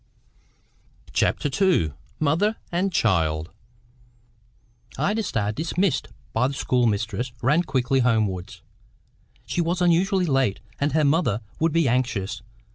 CHAPTER 1.13 1.47
II 1.63 1.93
MOTHER 2.19 2.55
AND 2.71 2.91
CHILD 2.91 3.51
Ida 4.97 5.21
Starr, 5.21 5.51
dismissed 5.51 6.07
by 6.33 6.47
the 6.47 6.55
schoolmistress, 6.55 7.31
ran 7.43 7.61
quickly 7.61 7.99
homewards. 7.99 8.63
She 9.45 9.61
was 9.61 9.79
unusually 9.79 10.25
late, 10.25 10.59
and 10.79 10.93
her 10.93 11.05
mother 11.05 11.41
would 11.59 11.71
be 11.71 11.87
anxious. 11.87 12.41